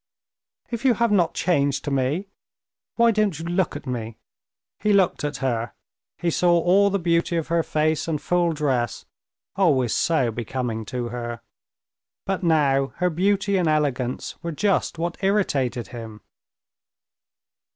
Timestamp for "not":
1.11-1.35